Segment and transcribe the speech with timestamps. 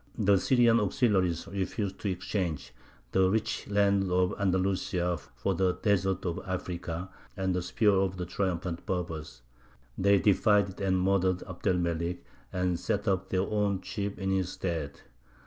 [0.17, 2.73] The Syrian auxiliaries refused to exchange
[3.11, 8.83] the rich lands of Andalusia for the deserts of Africa and the spears of triumphant
[8.87, 9.43] Berbers;
[9.99, 14.49] they defied and murdered Abd el Melik, and set up their own chief in his
[14.49, 15.01] stead.